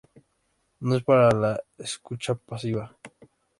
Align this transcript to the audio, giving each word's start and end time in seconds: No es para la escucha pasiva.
No 0.79 0.95
es 0.95 1.03
para 1.03 1.29
la 1.29 1.63
escucha 1.77 2.33
pasiva. 2.33 2.97